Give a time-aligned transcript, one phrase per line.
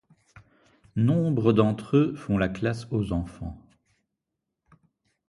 [0.95, 3.55] Nombre d'entre eux font la classe aux enfants.